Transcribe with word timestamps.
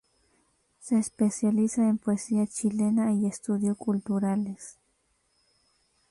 Se 0.79 0.97
especializa 0.97 1.87
en 1.87 1.99
poesía 1.99 2.47
chilena 2.47 3.13
y 3.13 3.27
estudios 3.27 3.77
culturales. 3.77 4.79